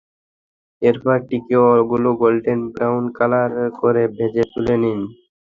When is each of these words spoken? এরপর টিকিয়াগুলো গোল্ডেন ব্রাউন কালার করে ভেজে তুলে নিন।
এরপর 0.81 1.17
টিকিয়াগুলো 1.29 2.09
গোল্ডেন 2.21 2.59
ব্রাউন 2.73 3.03
কালার 3.17 3.51
করে 3.79 4.03
ভেজে 4.15 4.43
তুলে 4.51 4.75
নিন। 4.81 4.99